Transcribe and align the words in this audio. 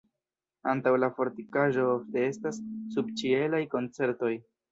Antaŭ 0.71 0.93
la 1.01 1.09
fortikaĵo 1.17 1.83
ofte 1.91 2.25
estas 2.31 2.59
subĉielaj 2.97 3.63
koncertoj. 3.77 4.35